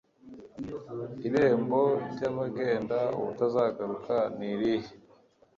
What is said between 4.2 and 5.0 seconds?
nirihe